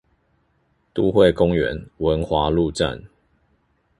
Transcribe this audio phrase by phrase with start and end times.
[0.95, 3.03] 都會公園文華路站